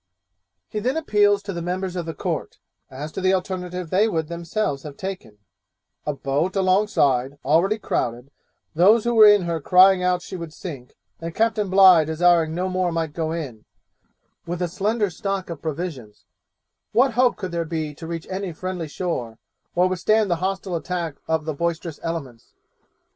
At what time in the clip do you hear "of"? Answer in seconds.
1.95-2.07, 15.51-15.61, 21.27-21.45